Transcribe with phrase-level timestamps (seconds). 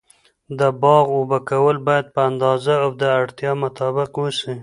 [0.59, 4.53] د باغ اوبه کول باید په اندازه او د اړتیا مطابق و سي.